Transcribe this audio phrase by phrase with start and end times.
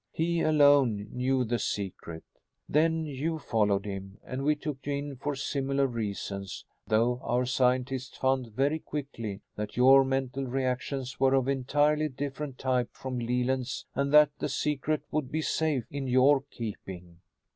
[0.13, 2.23] He alone knew the secret."
[2.67, 8.17] "Then you followed him and we took you in for similar reasons, though our scientists
[8.17, 14.11] found very quickly that your mental reactions were of entirely different type from Leland's and
[14.11, 17.19] that the secret would be safe in your keeping.